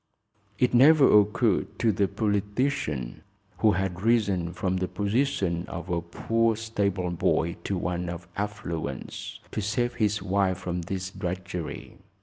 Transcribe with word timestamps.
It 0.57 0.73
never 0.73 1.19
occurred 1.21 1.77
to 1.77 1.91
the 1.91 2.07
politician, 2.07 3.21
who 3.59 3.73
had 3.73 4.01
risen 4.01 4.51
from 4.51 4.77
the 4.77 4.87
position 4.87 5.63
of 5.67 5.89
a 5.89 6.01
poor 6.01 6.55
stable 6.55 7.11
boy 7.11 7.57
to 7.65 7.77
one 7.77 8.09
of 8.09 8.27
affluence, 8.35 9.41
to 9.51 9.61
save 9.61 9.93
his 9.93 10.19
wife 10.19 10.57
from 10.57 10.81
this 10.81 11.11
drudgery. 11.11 11.99